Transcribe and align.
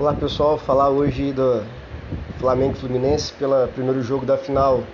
Olá 0.00 0.14
pessoal, 0.14 0.56
falar 0.56 0.90
hoje 0.90 1.32
do 1.32 1.60
Flamengo 2.38 2.76
Fluminense 2.76 3.32
pelo 3.32 3.66
primeiro 3.66 4.00
jogo 4.00 4.24
da 4.24 4.38
final 4.38 4.84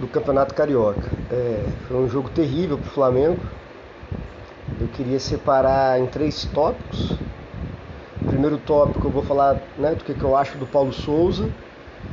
do 0.00 0.06
Campeonato 0.08 0.54
Carioca. 0.54 1.10
É, 1.30 1.66
foi 1.86 1.98
um 1.98 2.08
jogo 2.08 2.30
terrível 2.30 2.78
para 2.78 2.88
o 2.88 2.92
Flamengo. 2.92 3.38
Eu 4.80 4.88
queria 4.88 5.20
separar 5.20 6.00
em 6.00 6.06
três 6.06 6.46
tópicos. 6.46 7.14
Primeiro 8.26 8.56
tópico 8.56 9.06
eu 9.06 9.10
vou 9.10 9.22
falar 9.22 9.60
né, 9.76 9.94
do 9.94 10.02
que, 10.02 10.14
que 10.14 10.24
eu 10.24 10.34
acho 10.34 10.56
do 10.56 10.64
Paulo 10.64 10.94
Souza. 10.94 11.50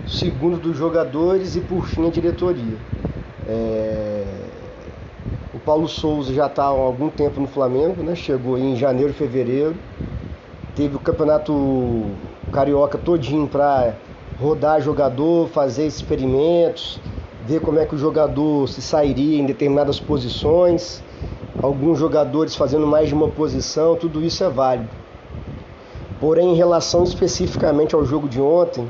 Segundo 0.05 0.57
dos 0.57 0.75
jogadores 0.75 1.55
e 1.55 1.61
por 1.61 1.85
fim 1.85 2.07
a 2.07 2.11
diretoria. 2.11 2.77
É... 3.47 4.25
O 5.53 5.59
Paulo 5.59 5.87
Souza 5.87 6.33
já 6.33 6.47
está 6.47 6.63
há 6.63 6.67
algum 6.67 7.09
tempo 7.09 7.39
no 7.39 7.47
Flamengo, 7.47 8.03
né? 8.03 8.13
chegou 8.13 8.57
em 8.57 8.75
janeiro, 8.75 9.13
fevereiro 9.13 9.77
teve 10.75 10.95
o 10.95 10.99
campeonato 10.99 12.03
carioca 12.51 12.97
todinho 12.97 13.47
para 13.47 13.95
rodar 14.39 14.81
jogador, 14.81 15.47
fazer 15.49 15.85
experimentos, 15.85 16.99
ver 17.45 17.59
como 17.59 17.79
é 17.79 17.85
que 17.85 17.95
o 17.95 17.97
jogador 17.97 18.67
se 18.67 18.81
sairia 18.81 19.39
em 19.39 19.45
determinadas 19.45 19.99
posições, 19.99 21.03
alguns 21.61 21.99
jogadores 21.99 22.55
fazendo 22.55 22.87
mais 22.87 23.07
de 23.07 23.13
uma 23.13 23.27
posição, 23.27 23.95
tudo 23.95 24.21
isso 24.23 24.43
é 24.43 24.49
válido. 24.49 24.89
Porém, 26.19 26.53
em 26.53 26.55
relação 26.55 27.03
especificamente 27.03 27.93
ao 27.93 28.05
jogo 28.05 28.29
de 28.29 28.39
ontem, 28.39 28.89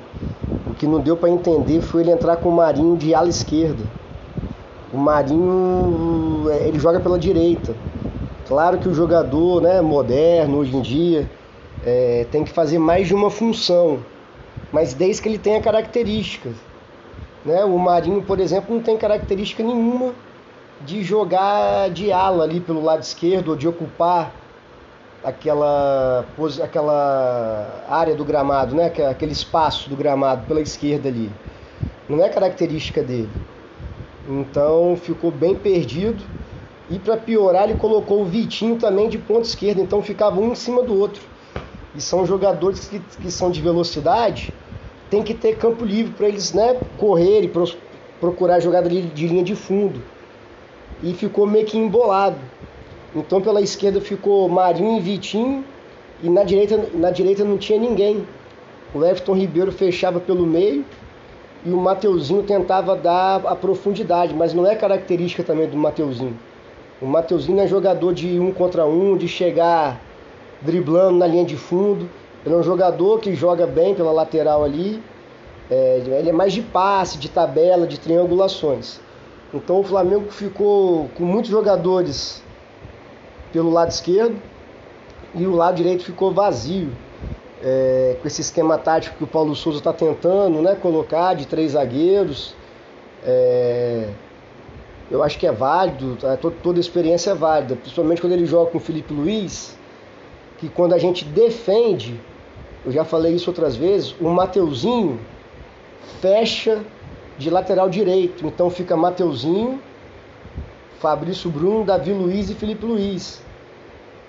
o 0.68 0.74
que 0.74 0.86
não 0.86 1.00
deu 1.00 1.18
para 1.18 1.30
entender 1.30 1.82
foi 1.82 2.02
ele 2.02 2.12
entrar 2.12 2.38
com 2.38 2.50
o 2.50 2.56
Marinho 2.56 2.96
de 2.96 3.14
ala 3.16 3.28
esquerda. 3.28 3.84
O 4.94 4.98
Marinho, 4.98 6.46
ele 6.62 6.78
joga 6.78 7.00
pela 7.00 7.18
direita. 7.18 7.76
Claro 8.48 8.78
que 8.78 8.88
o 8.88 8.94
jogador, 8.94 9.62
né, 9.62 9.82
moderno 9.82 10.60
hoje 10.60 10.76
em 10.76 10.82
dia, 10.82 11.28
é, 11.86 12.26
tem 12.32 12.44
que 12.44 12.52
fazer 12.52 12.80
mais 12.80 13.08
de 13.08 13.14
uma 13.14 13.30
função, 13.30 14.00
mas 14.72 14.94
desde 14.94 15.22
que 15.22 15.30
ele 15.30 15.38
tenha 15.38 15.62
características. 15.62 16.56
Né? 17.46 17.64
O 17.66 17.78
Marinho, 17.78 18.22
por 18.22 18.40
exemplo, 18.40 18.74
não 18.74 18.82
tem 18.82 18.98
característica 18.98 19.62
nenhuma 19.64 20.14
de 20.82 21.04
jogar 21.04 21.90
de 21.90 22.12
ala 22.12 22.44
ali 22.44 22.60
pelo 22.60 22.84
lado 22.84 23.02
esquerdo 23.02 23.50
ou 23.50 23.56
de 23.56 23.68
ocupar 23.68 24.34
aquela, 25.24 26.26
aquela 26.62 27.84
área 27.90 28.16
do 28.16 28.26
gramado, 28.26 28.76
né? 28.76 28.86
aquele 29.10 29.32
espaço 29.32 29.90
do 29.90 29.96
gramado 29.96 30.46
pela 30.48 30.62
esquerda 30.62 31.10
ali. 31.10 31.30
Não 32.08 32.24
é 32.24 32.30
característica 32.30 33.02
dele. 33.02 33.30
Então 34.28 34.96
ficou 34.96 35.32
bem 35.32 35.56
perdido. 35.56 36.24
E 36.90 37.00
para 37.00 37.16
piorar, 37.16 37.64
ele 37.64 37.80
colocou 37.80 38.22
o 38.22 38.26
Vitinho 38.26 38.76
também 38.76 39.08
de 39.08 39.18
ponta 39.18 39.48
esquerda, 39.48 39.82
então 39.82 40.02
ficava 40.02 40.40
um 40.40 40.52
em 40.52 40.56
cima 40.56 40.84
do 40.84 41.00
outro 41.00 41.22
e 41.96 42.02
são 42.02 42.26
jogadores 42.26 42.88
que, 42.88 43.00
que 43.00 43.32
são 43.32 43.52
de 43.52 43.62
velocidade, 43.62 44.54
tem 45.10 45.22
que 45.22 45.34
ter 45.34 45.58
campo 45.58 45.86
livre 45.86 46.14
para 46.14 46.28
eles 46.28 46.54
né, 46.54 46.80
correr 46.98 47.42
e 47.44 47.48
pro, 47.48 47.66
procurar 48.20 48.60
jogada 48.60 48.90
de, 48.90 49.02
de 49.02 49.28
linha 49.28 49.44
de 49.44 49.56
fundo. 49.56 50.02
E 51.04 51.14
ficou 51.14 51.46
meio 51.46 51.66
que 51.66 51.78
embolado. 51.78 52.38
Então 53.16 53.42
pela 53.42 53.62
esquerda 53.62 54.02
ficou 54.02 54.50
Marinho 54.50 54.98
e 54.98 55.02
Vitinho 55.02 55.64
e 56.22 56.30
na 56.30 56.44
direita, 56.44 56.90
na 56.94 57.12
direita 57.12 57.44
não 57.44 57.58
tinha 57.58 57.78
ninguém. 57.78 58.26
O 58.94 59.04
Everton 59.04 59.34
Ribeiro 59.34 59.72
fechava 59.72 60.20
pelo 60.20 60.46
meio 60.48 60.84
e 61.66 61.72
o 61.72 61.78
Mateuzinho 61.78 62.44
tentava 62.44 62.96
dar 62.96 63.46
a 63.46 63.56
profundidade, 63.56 64.34
mas 64.34 64.54
não 64.54 64.66
é 64.66 64.76
característica 64.76 65.44
também 65.44 65.68
do 65.68 65.78
Mateuzinho. 65.78 66.38
O 67.02 67.06
Mateuzinho 67.06 67.60
é 67.60 67.68
jogador 67.68 68.14
de 68.14 68.40
um 68.40 68.52
contra 68.52 68.86
um, 68.86 69.16
de 69.18 69.28
chegar 69.28 70.02
driblando 70.64 71.18
na 71.18 71.28
linha 71.28 71.46
de 71.46 71.56
fundo. 71.56 72.10
Ele 72.46 72.56
é 72.56 72.58
um 72.58 72.64
jogador 72.64 73.20
que 73.20 73.36
joga 73.36 73.68
bem 73.68 73.94
pela 73.94 74.12
lateral 74.12 74.64
ali. 74.64 75.02
É, 75.70 76.02
ele 76.20 76.30
é 76.30 76.34
mais 76.34 76.54
de 76.54 76.62
passe, 76.62 77.18
de 77.18 77.30
tabela, 77.30 77.88
de 77.88 78.00
triangulações. 78.00 79.00
Então 79.54 79.80
o 79.80 79.84
Flamengo 79.84 80.32
ficou 80.32 81.10
com 81.16 81.24
muitos 81.24 81.50
jogadores 81.50 82.44
pelo 83.52 83.70
lado 83.70 83.92
esquerdo 83.92 84.36
e 85.36 85.46
o 85.46 85.56
lado 85.56 85.76
direito 85.76 86.04
ficou 86.04 86.34
vazio. 86.34 86.90
É, 87.66 88.18
com 88.22 88.28
esse 88.28 88.42
esquema 88.42 88.78
tático 88.78 89.16
que 89.16 89.24
o 89.24 89.28
Paulo 89.28 89.56
Souza 89.56 89.78
está 89.78 89.94
tentando 89.94 90.62
né, 90.62 90.76
colocar 90.76 91.34
de 91.34 91.48
três 91.48 91.72
zagueiros. 91.72 92.54
É, 93.26 94.10
eu 95.10 95.24
acho 95.24 95.40
que 95.40 95.48
é 95.48 95.52
válido, 95.52 96.18
tá? 96.20 96.36
toda, 96.36 96.78
a 96.78 96.82
experiência 96.82 97.32
é 97.32 97.34
válida, 97.34 97.78
principalmente 97.78 98.20
quando 98.20 98.34
ele 98.34 98.46
joga 98.46 98.70
com 98.70 98.80
o 98.80 98.82
Felipe 98.82 99.14
Luiz 99.14 99.78
que 100.58 100.70
quando 100.70 100.94
a 100.94 100.98
gente 100.98 101.26
defende, 101.26 102.20
eu 102.86 102.92
já 102.92 103.04
falei 103.04 103.34
isso 103.34 103.50
outras 103.50 103.76
vezes, 103.76 104.16
o 104.20 104.30
Mateuzinho 104.30 105.20
fecha 106.22 106.84
de 107.38 107.50
lateral 107.50 107.90
direito. 107.90 108.46
Então 108.46 108.70
fica 108.70 108.96
Mateuzinho, 108.96 109.80
Fabrício 111.00 111.50
Bruno, 111.50 111.84
Davi 111.84 112.12
Luiz 112.12 112.50
e 112.50 112.56
Felipe 112.56 112.86
Luiz. 112.86 113.42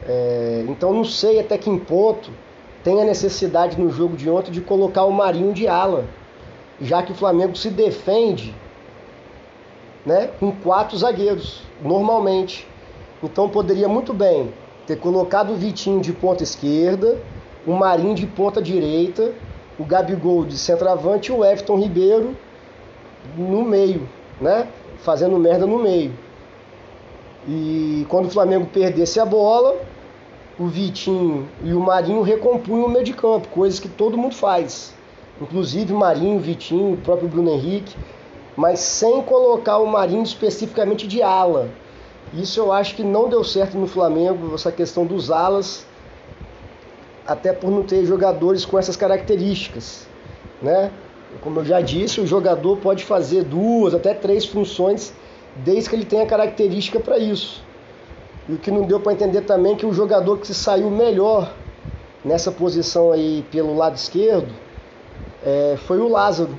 É, 0.06 0.64
então 0.68 0.92
não 0.92 1.04
sei 1.04 1.40
até 1.40 1.56
que 1.56 1.70
ponto 1.78 2.30
tem 2.82 3.00
a 3.00 3.04
necessidade 3.04 3.80
no 3.80 3.91
jogo 3.91 4.16
de 4.16 4.28
ontem 4.28 4.50
de 4.50 4.60
colocar 4.60 5.04
o 5.04 5.12
Marinho 5.12 5.54
de 5.54 5.66
ala, 5.66 6.04
já 6.80 7.02
que 7.02 7.12
o 7.12 7.14
Flamengo 7.14 7.56
se 7.56 7.70
defende 7.70 8.54
né, 10.04 10.30
com 10.38 10.52
quatro 10.52 10.96
zagueiros, 10.98 11.62
normalmente. 11.82 12.66
Então 13.22 13.48
poderia 13.48 13.88
muito 13.88 14.12
bem 14.12 14.52
ter 14.87 14.97
colocado 14.97 15.53
o 15.53 15.56
Vitinho 15.56 16.00
de 16.00 16.12
ponta 16.12 16.43
esquerda, 16.43 17.19
o 17.67 17.72
Marinho 17.72 18.15
de 18.15 18.27
ponta 18.27 18.61
direita, 18.61 19.33
o 19.78 19.84
Gabigol 19.84 20.45
de 20.45 20.59
centroavante 20.59 21.31
e 21.31 21.34
o 21.34 21.45
Everton 21.45 21.78
Ribeiro 21.78 22.37
no 23.37 23.62
meio, 23.62 24.09
né? 24.41 24.69
Fazendo 24.99 25.39
merda 25.39 25.67
no 25.67 25.78
meio. 25.78 26.12
E 27.49 28.06
quando 28.09 28.27
o 28.27 28.31
Flamengo 28.31 28.67
perdesse 28.67 29.19
a 29.19 29.25
bola, 29.25 29.77
o 30.59 30.67
Vitinho 30.67 31.49
e 31.62 31.72
o 31.72 31.81
Marinho 31.81 32.22
recompunham 32.22 32.87
o 32.87 32.91
meio 32.91 33.05
de 33.05 33.12
campo, 33.12 33.49
coisas 33.49 33.81
que 33.81 33.89
todo 33.89 34.16
mundo 34.16 34.34
faz. 34.34 34.95
Inclusive 35.41 35.93
Marinho, 35.93 36.39
Vitinho, 36.39 36.95
o 36.95 36.97
próprio 36.99 37.28
Bruno 37.28 37.51
Henrique, 37.51 37.97
mas 38.56 38.78
sem 38.81 39.21
colocar 39.22 39.78
o 39.78 39.87
Marinho 39.87 40.22
especificamente 40.22 41.09
de 41.09 41.22
ala 41.22 41.69
isso 42.32 42.58
eu 42.58 42.72
acho 42.72 42.96
que 42.96 43.02
não 43.02 43.28
deu 43.28 43.44
certo 43.44 43.76
no 43.76 43.86
Flamengo, 43.86 44.54
essa 44.54 44.72
questão 44.72 45.04
dos 45.04 45.30
alas, 45.30 45.86
até 47.26 47.52
por 47.52 47.70
não 47.70 47.82
ter 47.82 48.04
jogadores 48.04 48.64
com 48.64 48.78
essas 48.78 48.96
características, 48.96 50.06
né? 50.60 50.90
Como 51.40 51.60
eu 51.60 51.64
já 51.64 51.80
disse, 51.80 52.20
o 52.20 52.26
jogador 52.26 52.76
pode 52.78 53.04
fazer 53.04 53.44
duas, 53.44 53.94
até 53.94 54.14
três 54.14 54.44
funções, 54.44 55.12
desde 55.56 55.88
que 55.90 55.96
ele 55.96 56.04
tenha 56.04 56.26
característica 56.26 57.00
para 57.00 57.18
isso. 57.18 57.62
E 58.48 58.52
o 58.52 58.58
que 58.58 58.70
não 58.70 58.82
deu 58.82 59.00
para 59.00 59.12
entender 59.12 59.42
também 59.42 59.72
é 59.72 59.76
que 59.76 59.86
o 59.86 59.92
jogador 59.92 60.38
que 60.38 60.46
se 60.46 60.54
saiu 60.54 60.91
melhor 60.91 61.52
nessa 62.24 62.52
posição 62.52 63.10
aí 63.10 63.44
pelo 63.50 63.74
lado 63.76 63.96
esquerdo 63.96 64.52
é, 65.44 65.76
foi 65.86 65.98
o 65.98 66.08
Lázaro. 66.08 66.56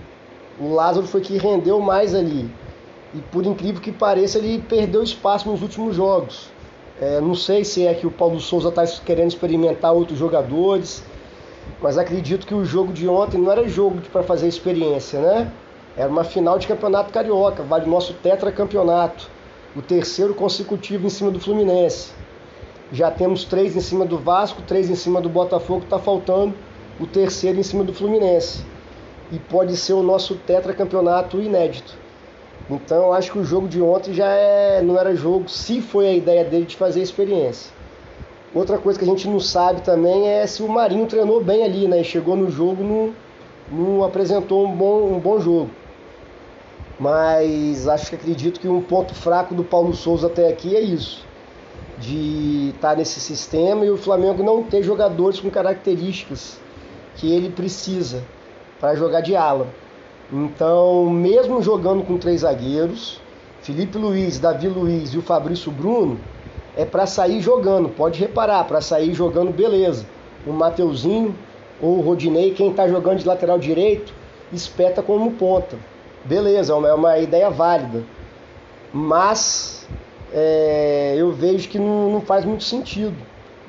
O 0.60 0.74
Lázaro 0.74 1.06
foi 1.06 1.22
que 1.22 1.38
rendeu 1.38 1.80
mais 1.80 2.14
ali. 2.14 2.50
E 3.16 3.22
por 3.32 3.46
incrível 3.46 3.82
que 3.82 3.94
pareça, 3.94 4.38
ele 4.38 4.62
perdeu 4.62 5.02
espaço 5.02 5.50
nos 5.50 5.62
últimos 5.62 5.96
jogos. 5.96 6.50
É, 7.00 7.22
não 7.22 7.34
sei 7.34 7.64
se 7.64 7.86
é 7.86 7.94
que 7.94 8.06
o 8.06 8.12
Paulo 8.12 8.42
Souza 8.42 8.68
está 8.68 8.86
querendo 9.06 9.30
experimentar 9.30 9.94
outros 9.94 10.20
jogadores, 10.20 11.02
mas 11.82 11.98
acredito 11.98 12.46
que 12.46 12.54
o 12.54 12.66
jogo 12.66 12.92
de 12.92 13.08
ontem 13.08 13.38
não 13.38 13.50
era 13.50 13.68
jogo 13.70 14.02
para 14.12 14.22
fazer 14.22 14.50
experiência, 14.50 15.22
né? 15.22 15.50
Era 15.96 16.10
uma 16.10 16.26
final 16.26 16.60
de 16.60 16.68
campeonato 16.68 17.14
carioca, 17.14 17.64
vale 17.64 17.86
o 17.86 17.90
nosso 17.90 18.14
tetracampeonato, 18.16 19.30
o 19.74 19.82
terceiro 19.82 20.34
consecutivo 20.34 21.08
em 21.08 21.10
cima 21.10 21.32
do 21.32 21.40
Fluminense. 21.40 22.12
Já 22.92 23.10
temos 23.10 23.46
três 23.46 23.78
em 23.78 23.82
cima 23.82 24.06
do 24.06 24.18
Vasco, 24.18 24.62
três 24.62 24.90
em 24.90 24.96
cima 24.96 25.22
do 25.22 25.30
Botafogo, 25.30 25.86
está 25.86 26.00
faltando 26.00 26.54
o 27.00 27.08
terceiro 27.08 27.58
em 27.58 27.64
cima 27.64 27.86
do 27.86 27.94
Fluminense. 27.94 28.62
E 29.32 29.40
pode 29.40 29.78
ser 29.78 29.94
o 29.94 30.04
nosso 30.04 30.36
tetracampeonato 30.36 31.42
inédito. 31.42 32.05
Então 32.70 32.98
eu 32.98 33.14
acho 33.14 33.32
que 33.32 33.40
o 33.40 33.44
jogo 33.44 33.68
de 33.68 33.82
ontem 33.82 34.14
já 34.14 34.28
é, 34.28 34.82
não 34.82 34.98
era 34.98 35.16
jogo, 35.16 35.48
se 35.48 35.82
foi 35.82 36.08
a 36.08 36.14
ideia 36.14 36.44
dele 36.44 36.66
de 36.66 36.76
fazer 36.76 37.00
a 37.00 37.04
experiência. 37.04 37.72
Outra 38.54 38.78
coisa 38.78 38.98
que 38.98 39.06
a 39.06 39.08
gente 39.08 39.28
não 39.28 39.40
sabe 39.40 39.82
também 39.82 40.28
é 40.28 40.48
se 40.48 40.64
o 40.64 40.68
Marinho 40.68 41.06
treinou 41.06 41.44
bem 41.44 41.64
ali, 41.64 41.88
né? 41.88 42.04
Chegou 42.04 42.36
no 42.36 42.50
jogo, 42.50 42.84
não, 42.84 43.14
não 43.70 44.04
apresentou 44.04 44.66
um 44.66 44.72
bom, 44.72 45.14
um 45.14 45.20
bom 45.20 45.40
jogo. 45.40 45.70
Mas 46.98 47.88
acho 47.88 48.10
que 48.10 48.16
acredito 48.16 48.60
que 48.60 48.68
um 48.68 48.82
ponto 48.82 49.14
fraco 49.14 49.54
do 49.54 49.64
Paulo 49.64 49.94
Souza 49.94 50.28
até 50.28 50.48
aqui 50.48 50.76
é 50.76 50.80
isso. 50.80 51.26
De 52.00 52.72
estar 52.76 52.92
tá 52.92 52.96
nesse 52.96 53.20
sistema 53.20 53.86
e 53.86 53.90
o 53.90 53.98
Flamengo 53.98 54.42
não 54.42 54.64
ter 54.64 54.82
jogadores 54.82 55.40
com 55.40 55.50
características 55.50 56.58
que 57.16 57.32
ele 57.32 57.50
precisa 57.50 58.24
para 58.80 58.96
jogar 58.96 59.22
de 59.22 59.36
ala. 59.36 59.68
Então, 60.32 61.08
mesmo 61.08 61.62
jogando 61.62 62.04
com 62.04 62.18
três 62.18 62.42
zagueiros, 62.42 63.22
Felipe 63.62 63.98
Luiz, 63.98 64.40
Davi 64.40 64.68
Luiz 64.68 65.14
e 65.14 65.18
o 65.20 65.22
Fabrício 65.22 65.72
Bruno, 65.72 66.20
é 66.76 66.84
para 66.84 67.06
sair 67.06 67.42
jogando. 67.42 67.90
Pode 67.90 68.20
reparar, 68.20 68.64
para 68.66 68.82
sair 68.82 69.14
jogando, 69.14 69.52
beleza. 69.52 70.06
O 70.46 70.52
Mateuzinho 70.52 71.36
ou 71.80 72.00
o 72.00 72.02
Rodinei, 72.02 72.52
quem 72.52 72.72
está 72.72 72.88
jogando 72.88 73.20
de 73.20 73.28
lateral 73.28 73.60
direito, 73.60 74.14
espeta 74.52 75.04
como 75.04 75.32
ponta. 75.34 75.78
Beleza, 76.24 76.74
é 76.74 76.76
uma, 76.76 76.88
é 76.88 76.94
uma 76.94 77.20
ideia 77.20 77.50
válida. 77.52 78.04
Mas 78.92 79.88
é, 80.34 81.14
eu 81.18 81.32
vejo 81.32 81.70
que 81.70 81.78
não, 81.78 82.10
não 82.10 82.22
faz 82.22 82.46
muito 82.46 82.64
sentido. 82.64 83.16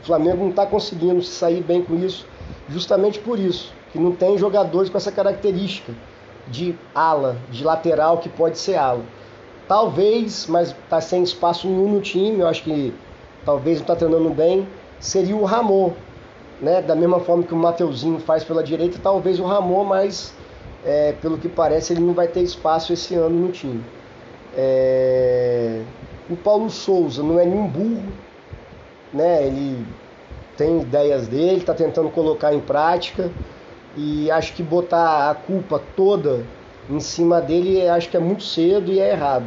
O 0.03 0.07
Flamengo 0.07 0.39
não 0.39 0.51
está 0.51 0.65
conseguindo 0.65 1.23
sair 1.23 1.63
bem 1.63 1.83
com 1.83 1.97
isso, 1.97 2.27
justamente 2.69 3.19
por 3.19 3.39
isso, 3.39 3.75
que 3.93 3.99
não 3.99 4.13
tem 4.13 4.39
jogadores 4.39 4.89
com 4.89 4.97
essa 4.97 5.13
característica 5.13 5.93
de 6.49 6.75
ala, 6.95 7.37
de 7.51 7.65
lateral 7.65 8.19
que 8.19 8.29
pode 8.29 8.59
ser 8.59 8.77
ala. 8.77 9.03
Talvez, 9.69 10.47
mas 10.47 10.71
está 10.71 11.01
sem 11.01 11.23
espaço 11.23 11.67
nenhum 11.67 11.89
no 11.89 12.01
time, 12.01 12.41
eu 12.41 12.47
acho 12.47 12.63
que 12.63 12.95
talvez 13.45 13.79
não 13.79 13.83
está 13.83 13.97
treinando 13.97 14.31
bem, 14.31 14.67
seria 15.01 15.37
o 15.37 15.45
Ramon. 15.45 15.93
Né? 16.61 16.81
Da 16.81 16.95
mesma 16.95 17.21
forma 17.21 17.43
que 17.43 17.53
o 17.53 17.57
Mateuzinho 17.57 18.19
faz 18.21 18.45
pela 18.45 18.63
direita, 18.63 18.99
talvez 19.03 19.41
o 19.41 19.45
Ramon, 19.45 19.85
mas 19.85 20.33
é, 20.85 21.13
pelo 21.21 21.37
que 21.37 21.49
parece 21.49 21.93
ele 21.93 22.01
não 22.01 22.15
vai 22.15 22.29
ter 22.29 22.43
espaço 22.43 22.93
esse 22.93 23.15
ano 23.15 23.47
no 23.47 23.53
time. 23.53 23.83
É... 24.57 25.83
O 26.31 26.37
Paulo 26.37 26.71
Souza 26.71 27.23
não 27.23 27.39
é 27.39 27.45
nenhum 27.45 27.67
burro, 27.69 28.03
né? 29.13 29.47
ele 29.47 29.87
tem 30.57 30.81
ideias 30.81 31.29
dele, 31.29 31.59
está 31.59 31.75
tentando 31.75 32.09
colocar 32.09 32.55
em 32.55 32.61
prática 32.61 33.31
e 33.97 34.31
acho 34.31 34.53
que 34.53 34.63
botar 34.63 35.31
a 35.31 35.35
culpa 35.35 35.81
toda 35.97 36.45
em 36.89 37.01
cima 37.01 37.41
dele 37.41 37.89
acho 37.89 38.09
que 38.09 38.17
é 38.17 38.21
muito 38.21 38.43
cedo 38.43 38.93
e 38.93 39.01
é 39.01 39.11
errado. 39.11 39.47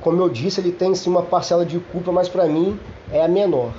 Como 0.00 0.20
eu 0.22 0.28
disse, 0.28 0.60
ele 0.60 0.72
tem 0.72 0.94
sim 0.94 1.10
uma 1.10 1.22
parcela 1.22 1.66
de 1.66 1.78
culpa, 1.78 2.10
mas 2.10 2.28
para 2.28 2.46
mim 2.46 2.78
é 3.12 3.22
a 3.22 3.28
menor. 3.28 3.72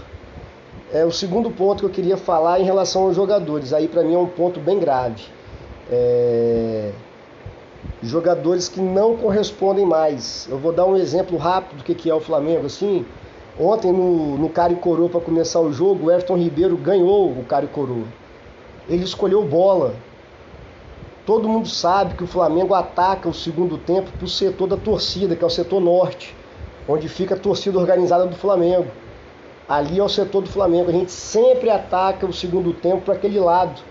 É 0.93 1.05
o 1.05 1.11
segundo 1.11 1.49
ponto 1.49 1.79
que 1.79 1.85
eu 1.85 1.89
queria 1.89 2.17
falar 2.17 2.59
em 2.59 2.63
relação 2.63 3.03
aos 3.03 3.15
jogadores. 3.15 3.73
Aí 3.73 3.87
para 3.87 4.03
mim 4.03 4.13
é 4.13 4.17
um 4.17 4.27
ponto 4.27 4.59
bem 4.59 4.77
grave. 4.77 5.23
É... 5.89 6.91
Jogadores 8.03 8.67
que 8.67 8.81
não 8.81 9.15
correspondem 9.15 9.85
mais. 9.85 10.47
Eu 10.49 10.57
vou 10.57 10.71
dar 10.71 10.85
um 10.85 10.95
exemplo 10.95 11.37
rápido 11.37 11.77
do 11.77 11.83
que 11.83 12.09
é 12.09 12.13
o 12.13 12.19
Flamengo. 12.19 12.65
Assim, 12.65 13.05
ontem 13.59 13.91
no, 13.91 14.37
no 14.37 14.49
Cari 14.49 14.75
Coroa 14.75 15.09
para 15.09 15.21
começar 15.21 15.59
o 15.59 15.71
jogo, 15.71 16.07
o 16.07 16.11
Everton 16.11 16.35
Ribeiro 16.35 16.75
ganhou 16.77 17.29
o 17.29 17.43
Cari 17.45 17.67
Coroa. 17.67 18.20
Ele 18.89 19.03
escolheu 19.03 19.43
bola. 19.43 19.95
Todo 21.25 21.47
mundo 21.47 21.67
sabe 21.67 22.15
que 22.15 22.23
o 22.23 22.27
Flamengo 22.27 22.73
ataca 22.73 23.29
o 23.29 23.33
segundo 23.33 23.77
tempo 23.77 24.11
para 24.11 24.25
o 24.25 24.29
setor 24.29 24.67
da 24.67 24.77
torcida, 24.77 25.35
que 25.35 25.43
é 25.43 25.47
o 25.47 25.51
setor 25.51 25.79
norte, 25.79 26.35
onde 26.87 27.07
fica 27.07 27.35
a 27.35 27.37
torcida 27.37 27.77
organizada 27.77 28.25
do 28.25 28.35
Flamengo. 28.35 28.87
Ali 29.69 29.99
é 29.99 30.03
o 30.03 30.09
setor 30.09 30.41
do 30.41 30.49
Flamengo. 30.49 30.89
A 30.89 30.93
gente 30.93 31.11
sempre 31.11 31.69
ataca 31.69 32.25
o 32.25 32.33
segundo 32.33 32.73
tempo 32.73 33.03
para 33.03 33.13
aquele 33.13 33.39
lado. 33.39 33.81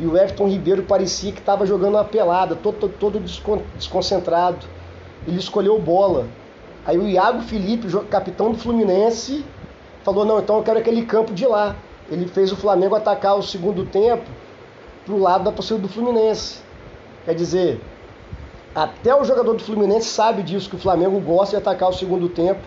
E 0.00 0.06
o 0.06 0.16
Everton 0.16 0.48
Ribeiro 0.48 0.84
parecia 0.84 1.32
que 1.32 1.40
estava 1.40 1.66
jogando 1.66 1.94
uma 1.94 2.04
pelada, 2.04 2.54
todo, 2.54 2.88
todo 2.88 3.20
desconcentrado. 3.74 4.64
Ele 5.26 5.38
escolheu 5.38 5.78
bola. 5.80 6.26
Aí 6.86 6.96
o 6.96 7.06
Iago 7.06 7.42
Felipe, 7.42 7.88
capitão 8.08 8.52
do 8.52 8.58
Fluminense, 8.58 9.44
falou: 10.04 10.24
Não, 10.24 10.38
então 10.38 10.56
eu 10.56 10.62
quero 10.62 10.78
aquele 10.78 11.04
campo 11.04 11.34
de 11.34 11.46
lá. 11.46 11.76
Ele 12.10 12.26
fez 12.26 12.50
o 12.52 12.56
Flamengo 12.56 12.94
atacar 12.94 13.36
o 13.36 13.42
segundo 13.42 13.84
tempo 13.84 14.24
para 15.04 15.14
o 15.14 15.18
lado 15.18 15.44
da 15.44 15.52
torcida 15.52 15.78
do 15.78 15.88
Fluminense. 15.88 16.60
Quer 17.24 17.34
dizer, 17.34 17.80
até 18.74 19.14
o 19.14 19.24
jogador 19.24 19.54
do 19.54 19.62
Fluminense 19.62 20.06
sabe 20.06 20.42
disso, 20.42 20.70
que 20.70 20.76
o 20.76 20.78
Flamengo 20.78 21.20
gosta 21.20 21.56
de 21.56 21.62
atacar 21.62 21.88
o 21.88 21.92
segundo 21.92 22.28
tempo 22.28 22.60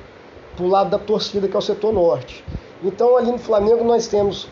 para 0.56 0.66
o 0.66 0.68
lado 0.68 0.90
da 0.90 1.00
torcida, 1.00 1.48
que 1.48 1.56
é 1.56 1.60
o 1.60 1.62
setor 1.62 1.94
norte. 1.94 2.44
Então 2.84 3.18
ali 3.18 3.32
no 3.32 3.38
Flamengo 3.38 3.84
nós 3.84 4.08
temos 4.08 4.48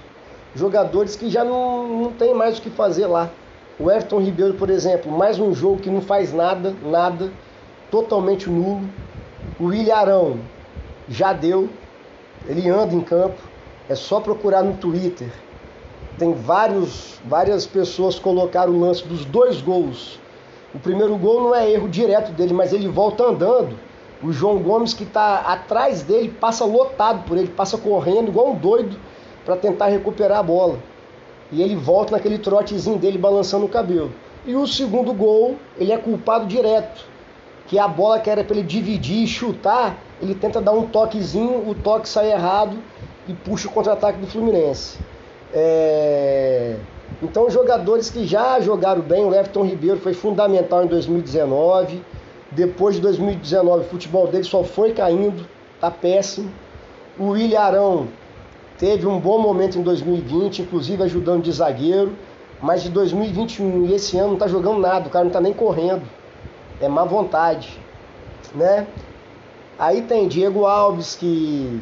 jogadores 0.56 1.16
que 1.16 1.30
já 1.30 1.44
não, 1.44 1.88
não 1.88 2.12
tem 2.12 2.34
mais 2.34 2.58
o 2.58 2.62
que 2.62 2.70
fazer 2.70 3.08
lá. 3.08 3.30
O 3.80 3.90
Everton 3.90 4.20
Ribeiro, 4.20 4.56
por 4.56 4.70
exemplo, 4.70 5.12
mais 5.12 5.40
um 5.40 5.54
jogo 5.54 5.80
que 5.80 5.90
não 5.90 6.02
faz 6.02 6.34
nada, 6.34 6.76
nada, 6.84 7.32
totalmente 7.90 8.50
nulo. 8.50 8.88
O 9.60 9.66
William 9.66 9.96
Arão 9.96 10.40
já 11.08 11.34
deu, 11.34 11.70
ele 12.48 12.70
anda 12.70 12.94
em 12.94 13.02
campo, 13.02 13.42
é 13.90 13.96
só 13.96 14.22
procurar 14.22 14.64
no 14.64 14.78
Twitter 14.78 15.30
tem 16.20 16.34
vários, 16.34 17.18
várias 17.24 17.66
pessoas 17.66 18.20
colocaram 18.20 18.74
o 18.74 18.80
lance 18.80 19.08
dos 19.08 19.24
dois 19.24 19.62
gols. 19.62 20.20
O 20.76 20.78
primeiro 20.78 21.16
gol 21.18 21.44
não 21.44 21.56
é 21.56 21.72
erro 21.72 21.88
direto 21.88 22.34
dele, 22.34 22.54
mas 22.54 22.74
ele 22.74 22.90
volta 22.90 23.24
andando. 23.24 23.80
O 24.22 24.34
João 24.34 24.60
Gomes, 24.60 24.94
que 24.94 25.04
está 25.04 25.38
atrás 25.38 26.04
dele, 26.04 26.30
passa 26.30 26.66
lotado 26.66 27.24
por 27.26 27.38
ele, 27.38 27.48
passa 27.48 27.78
correndo 27.78 28.28
igual 28.28 28.52
um 28.52 28.56
doido 28.56 29.00
para 29.46 29.56
tentar 29.56 29.88
recuperar 29.88 30.40
a 30.40 30.44
bola. 30.44 30.78
E 31.54 31.64
ele 31.64 31.76
volta 31.76 32.12
naquele 32.12 32.38
trotezinho 32.38 33.00
dele 33.00 33.18
balançando 33.18 33.66
o 33.66 33.70
cabelo. 33.70 34.12
E 34.46 34.56
o 34.56 34.68
segundo 34.68 35.14
gol, 35.14 35.56
ele 35.78 35.94
é 35.94 35.98
culpado 35.98 36.46
direto. 36.46 37.06
Que 37.66 37.80
a 37.80 37.88
bola 37.88 38.20
que 38.20 38.30
era 38.30 38.44
para 38.44 38.58
ele 38.58 38.68
dividir 38.68 39.24
e 39.24 39.28
chutar, 39.28 39.98
ele 40.22 40.36
tenta 40.36 40.60
dar 40.60 40.74
um 40.74 40.86
toquezinho, 40.86 41.68
o 41.68 41.74
toque 41.74 42.10
sai 42.10 42.32
errado 42.32 42.78
e 43.30 43.34
puxa 43.34 43.68
o 43.68 43.72
contra-ataque 43.72 44.20
do 44.20 44.28
Fluminense. 44.28 44.98
É... 45.54 46.76
Então, 47.22 47.50
jogadores 47.50 48.10
que 48.10 48.26
já 48.26 48.60
jogaram 48.60 49.02
bem, 49.02 49.24
o 49.24 49.34
Everton 49.34 49.64
Ribeiro 49.64 50.00
foi 50.00 50.14
fundamental 50.14 50.84
em 50.84 50.88
2019. 50.88 52.02
Depois 52.52 52.96
de 52.96 53.02
2019, 53.02 53.86
o 53.86 53.88
futebol 53.88 54.28
dele 54.28 54.44
só 54.44 54.64
foi 54.64 54.94
caindo, 54.94 55.46
tá 55.80 55.92
péssimo. 55.92 56.52
O 57.20 57.30
William 57.30 57.60
Arão 57.60 58.08
teve 58.80 59.06
um 59.06 59.20
bom 59.20 59.40
momento 59.40 59.78
em 59.78 59.84
2020, 59.84 60.64
inclusive 60.64 61.04
ajudando 61.04 61.44
de 61.44 61.52
zagueiro, 61.52 62.14
mas 62.60 62.82
de 62.82 62.90
2021 62.90 63.86
e 63.86 63.94
esse 63.94 64.18
ano 64.18 64.32
não 64.32 64.38
tá 64.38 64.48
jogando 64.48 64.80
nada, 64.80 65.08
o 65.08 65.12
cara 65.12 65.26
não 65.26 65.32
tá 65.32 65.42
nem 65.42 65.54
correndo. 65.54 66.02
É 66.82 66.88
má 66.88 67.04
vontade, 67.04 67.78
né? 68.56 68.88
Aí 69.78 70.02
tem 70.02 70.28
Diego 70.28 70.66
Alves 70.66 71.16
que 71.16 71.80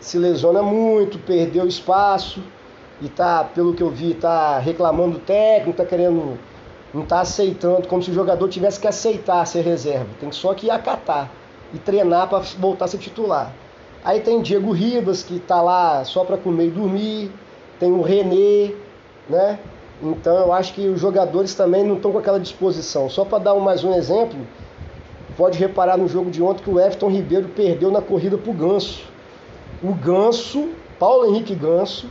se 0.00 0.18
lesiona 0.18 0.62
muito, 0.62 1.18
perdeu 1.18 1.66
espaço 1.66 2.42
e 3.00 3.08
tá, 3.08 3.44
pelo 3.44 3.74
que 3.74 3.82
eu 3.82 3.90
vi, 3.90 4.14
tá 4.14 4.58
reclamando 4.58 5.12
do 5.12 5.18
técnico, 5.20 5.76
tá 5.76 5.84
querendo, 5.84 6.38
não 6.92 7.04
tá 7.04 7.20
aceitando, 7.20 7.86
como 7.86 8.02
se 8.02 8.10
o 8.10 8.14
jogador 8.14 8.48
tivesse 8.48 8.80
que 8.80 8.86
aceitar 8.86 9.44
ser 9.46 9.62
reserva. 9.62 10.08
Tem 10.20 10.30
só 10.32 10.54
que 10.54 10.70
acatar 10.70 11.30
e 11.72 11.78
treinar 11.78 12.28
para 12.28 12.40
voltar 12.58 12.86
a 12.86 12.88
ser 12.88 12.98
titular. 12.98 13.52
Aí 14.04 14.20
tem 14.20 14.40
Diego 14.40 14.72
Ribas, 14.72 15.22
que 15.22 15.38
tá 15.38 15.60
lá 15.60 16.04
só 16.04 16.24
para 16.24 16.36
comer 16.36 16.68
e 16.68 16.70
dormir, 16.70 17.32
tem 17.78 17.92
o 17.92 18.02
René, 18.02 18.72
né? 19.28 19.58
Então 20.00 20.36
eu 20.36 20.52
acho 20.52 20.72
que 20.74 20.88
os 20.88 21.00
jogadores 21.00 21.54
também 21.54 21.84
não 21.84 21.96
estão 21.96 22.12
com 22.12 22.18
aquela 22.18 22.38
disposição. 22.38 23.10
Só 23.10 23.24
para 23.24 23.38
dar 23.38 23.54
mais 23.56 23.82
um 23.82 23.92
exemplo, 23.94 24.38
pode 25.36 25.58
reparar 25.58 25.96
no 25.96 26.08
jogo 26.08 26.30
de 26.30 26.42
ontem 26.42 26.62
que 26.62 26.70
o 26.70 26.78
Everton 26.78 27.08
Ribeiro 27.08 27.48
perdeu 27.48 27.90
na 27.90 28.00
corrida 28.00 28.38
pro 28.38 28.52
Ganso 28.52 29.07
o 29.82 29.92
Ganso, 29.94 30.70
Paulo 30.98 31.26
Henrique 31.26 31.54
Ganso, 31.54 32.08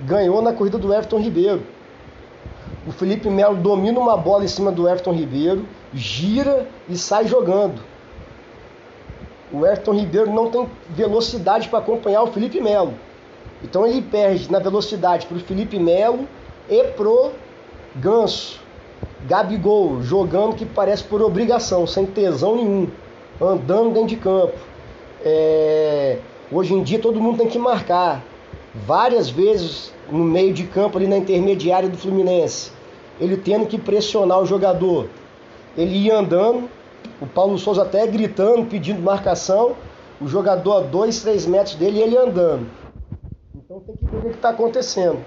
ganhou 0.00 0.42
na 0.42 0.52
corrida 0.52 0.78
do 0.78 0.92
Everton 0.92 1.20
Ribeiro. 1.20 1.62
O 2.86 2.92
Felipe 2.92 3.28
Melo 3.28 3.56
domina 3.56 3.98
uma 3.98 4.16
bola 4.16 4.44
em 4.44 4.48
cima 4.48 4.72
do 4.72 4.88
Everton 4.88 5.12
Ribeiro, 5.12 5.66
gira 5.92 6.66
e 6.88 6.96
sai 6.96 7.26
jogando. 7.26 7.80
O 9.52 9.66
Everton 9.66 9.94
Ribeiro 9.94 10.30
não 10.30 10.50
tem 10.50 10.68
velocidade 10.90 11.68
para 11.68 11.80
acompanhar 11.80 12.22
o 12.22 12.28
Felipe 12.28 12.60
Melo. 12.60 12.94
Então 13.62 13.86
ele 13.86 14.00
perde 14.00 14.50
na 14.50 14.58
velocidade 14.58 15.26
para 15.26 15.36
o 15.36 15.40
Felipe 15.40 15.78
Melo 15.78 16.26
e 16.68 16.84
pro 16.84 17.32
Ganso. 17.96 18.60
Gabigol 19.26 20.02
jogando 20.02 20.54
que 20.54 20.64
parece 20.64 21.04
por 21.04 21.20
obrigação, 21.20 21.86
sem 21.86 22.06
tesão 22.06 22.56
nenhum, 22.56 22.88
andando 23.40 23.92
dentro 23.92 24.08
de 24.08 24.16
campo. 24.16 24.58
É... 25.22 26.18
Hoje 26.52 26.74
em 26.74 26.82
dia 26.82 26.98
todo 26.98 27.20
mundo 27.20 27.38
tem 27.38 27.46
que 27.46 27.60
marcar 27.60 28.24
várias 28.74 29.30
vezes 29.30 29.92
no 30.10 30.24
meio 30.24 30.52
de 30.52 30.64
campo 30.64 30.98
ali 30.98 31.06
na 31.06 31.16
intermediária 31.16 31.88
do 31.88 31.96
Fluminense. 31.96 32.72
Ele 33.20 33.36
tendo 33.36 33.66
que 33.66 33.78
pressionar 33.78 34.40
o 34.40 34.46
jogador. 34.46 35.08
Ele 35.78 35.96
ia 35.96 36.18
andando, 36.18 36.68
o 37.20 37.26
Paulo 37.26 37.56
Souza 37.56 37.82
até 37.82 38.04
gritando, 38.04 38.66
pedindo 38.66 39.00
marcação, 39.00 39.76
o 40.20 40.26
jogador 40.26 40.78
a 40.78 40.80
dois, 40.80 41.22
três 41.22 41.46
metros 41.46 41.76
dele 41.76 42.00
e 42.00 42.02
ele 42.02 42.18
andando. 42.18 42.66
Então 43.54 43.78
tem 43.86 43.94
que 43.94 44.04
ver 44.04 44.18
o 44.18 44.30
que 44.30 44.36
está 44.36 44.48
acontecendo. 44.48 45.18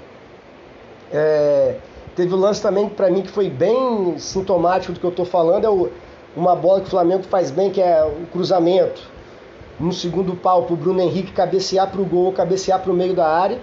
É, 1.10 1.78
teve 2.18 2.34
um 2.34 2.38
lance 2.38 2.62
também 2.62 2.90
para 2.90 3.10
mim 3.10 3.22
que 3.22 3.32
foi 3.32 3.50
bem 3.50 4.18
sintomático 4.18 4.92
do 4.92 5.00
que 5.00 5.06
eu 5.06 5.10
estou 5.10 5.26
falando, 5.26 5.64
é 5.64 5.70
o, 5.70 5.90
uma 6.36 6.54
bola 6.54 6.82
que 6.82 6.88
o 6.88 6.90
Flamengo 6.90 7.24
faz 7.24 7.50
bem, 7.50 7.72
que 7.72 7.82
é 7.82 8.04
o 8.04 8.28
cruzamento 8.28 9.13
no 9.80 9.92
segundo 9.92 10.36
pau 10.36 10.64
para 10.64 10.74
o 10.74 10.78
Bruno 10.78 11.02
Henrique 11.02 11.32
cabecear 11.32 11.90
para 11.90 12.02
o 12.02 12.06
gol, 12.06 12.32
cabecear 12.32 12.80
para 12.80 12.92
o 12.92 12.96
meio 12.96 13.16
da 13.16 13.28
área. 13.28 13.60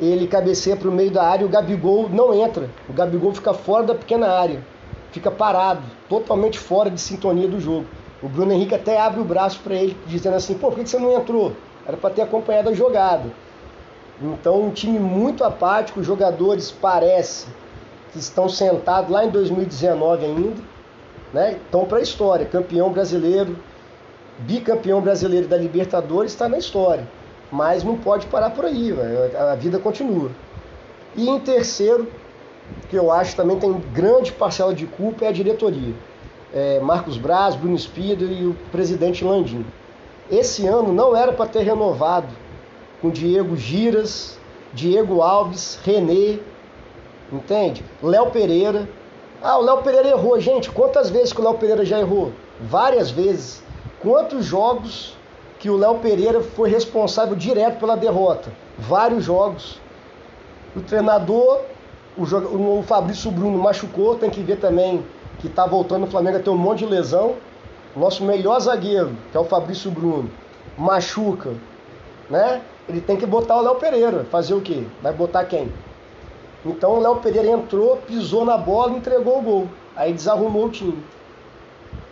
Ele 0.00 0.26
cabeceia 0.26 0.76
para 0.76 0.88
o 0.88 0.92
meio 0.92 1.10
da 1.10 1.22
área 1.22 1.42
e 1.42 1.46
o 1.46 1.48
Gabigol 1.48 2.08
não 2.08 2.32
entra. 2.34 2.70
O 2.88 2.92
Gabigol 2.92 3.34
fica 3.34 3.52
fora 3.52 3.84
da 3.84 3.94
pequena 3.94 4.28
área, 4.28 4.64
fica 5.12 5.30
parado, 5.30 5.82
totalmente 6.08 6.58
fora 6.58 6.90
de 6.90 7.00
sintonia 7.00 7.46
do 7.46 7.60
jogo. 7.60 7.86
O 8.22 8.28
Bruno 8.28 8.52
Henrique 8.52 8.74
até 8.74 9.00
abre 9.00 9.20
o 9.20 9.24
braço 9.24 9.60
para 9.60 9.74
ele, 9.74 9.96
dizendo 10.06 10.36
assim: 10.36 10.54
pô, 10.54 10.68
por 10.68 10.78
que 10.78 10.88
você 10.88 10.98
não 10.98 11.12
entrou? 11.12 11.52
Era 11.86 11.96
para 11.96 12.10
ter 12.10 12.22
acompanhado 12.22 12.70
a 12.70 12.74
jogada. 12.74 13.30
Então, 14.22 14.60
um 14.60 14.70
time 14.70 14.98
muito 14.98 15.42
apático, 15.44 16.00
os 16.00 16.06
jogadores 16.06 16.70
parece 16.70 17.46
que 18.12 18.18
estão 18.18 18.48
sentados 18.48 19.10
lá 19.10 19.24
em 19.24 19.30
2019 19.30 20.26
ainda, 20.26 20.62
né? 21.32 21.52
Estão 21.52 21.86
para 21.86 21.98
a 21.98 22.02
história, 22.02 22.44
campeão 22.44 22.90
brasileiro, 22.90 23.56
bicampeão 24.46 25.00
brasileiro 25.00 25.46
da 25.46 25.56
Libertadores 25.56 26.32
está 26.32 26.48
na 26.48 26.58
história, 26.58 27.06
mas 27.50 27.84
não 27.84 27.96
pode 27.96 28.26
parar 28.26 28.50
por 28.50 28.64
aí, 28.64 28.94
a 29.36 29.54
vida 29.54 29.78
continua. 29.78 30.30
E 31.16 31.28
em 31.28 31.40
terceiro, 31.40 32.08
que 32.88 32.96
eu 32.96 33.10
acho 33.10 33.36
também 33.36 33.58
tem 33.58 33.72
grande 33.92 34.32
parcela 34.32 34.74
de 34.74 34.86
culpa, 34.86 35.24
é 35.24 35.28
a 35.28 35.32
diretoria. 35.32 35.94
É 36.52 36.80
Marcos 36.80 37.16
Braz, 37.16 37.54
Bruno 37.54 37.78
Spider 37.78 38.30
e 38.30 38.46
o 38.46 38.56
presidente 38.72 39.24
Landim. 39.24 39.64
Esse 40.30 40.66
ano 40.66 40.92
não 40.92 41.16
era 41.16 41.32
para 41.32 41.46
ter 41.46 41.62
renovado 41.62 42.28
com 43.00 43.10
Diego 43.10 43.56
Giras, 43.56 44.38
Diego 44.72 45.22
Alves, 45.22 45.78
René, 45.84 46.38
entende? 47.32 47.84
Léo 48.02 48.30
Pereira. 48.30 48.88
Ah, 49.42 49.58
o 49.58 49.62
Léo 49.62 49.78
Pereira 49.78 50.08
errou. 50.08 50.38
Gente, 50.38 50.70
quantas 50.70 51.08
vezes 51.10 51.32
que 51.32 51.40
o 51.40 51.44
Léo 51.44 51.54
Pereira 51.54 51.84
já 51.84 51.98
errou? 51.98 52.32
Várias 52.60 53.10
vezes. 53.10 53.62
Quantos 54.00 54.46
jogos 54.46 55.14
que 55.58 55.68
o 55.68 55.76
Léo 55.76 55.98
Pereira 55.98 56.40
foi 56.40 56.70
responsável 56.70 57.36
direto 57.36 57.78
pela 57.78 57.96
derrota? 57.96 58.50
Vários 58.78 59.24
jogos. 59.24 59.78
O 60.74 60.80
treinador, 60.80 61.60
o, 62.16 62.78
o 62.78 62.82
Fabrício 62.82 63.30
Bruno 63.30 63.58
machucou, 63.58 64.16
tem 64.16 64.30
que 64.30 64.40
ver 64.40 64.58
também 64.58 65.04
que 65.38 65.48
está 65.48 65.66
voltando 65.66 66.02
no 66.02 66.06
Flamengo 66.06 66.38
a 66.38 66.40
ter 66.40 66.48
um 66.48 66.56
monte 66.56 66.78
de 66.78 66.86
lesão. 66.86 67.34
O 67.94 68.00
nosso 68.00 68.24
melhor 68.24 68.58
zagueiro, 68.60 69.12
que 69.30 69.36
é 69.36 69.40
o 69.40 69.44
Fabrício 69.44 69.90
Bruno, 69.90 70.30
machuca, 70.78 71.50
né? 72.30 72.62
Ele 72.88 73.02
tem 73.02 73.16
que 73.16 73.26
botar 73.26 73.56
o 73.58 73.60
Léo 73.60 73.74
Pereira. 73.74 74.24
Fazer 74.30 74.54
o 74.54 74.62
quê? 74.62 74.84
Vai 75.02 75.12
botar 75.12 75.44
quem? 75.44 75.70
Então 76.64 76.92
o 76.92 77.00
Léo 77.00 77.16
Pereira 77.16 77.48
entrou, 77.48 77.98
pisou 77.98 78.46
na 78.46 78.56
bola 78.56 78.92
entregou 78.92 79.38
o 79.38 79.42
gol. 79.42 79.68
Aí 79.94 80.12
desarrumou 80.12 80.66
o 80.66 80.70
time. 80.70 81.02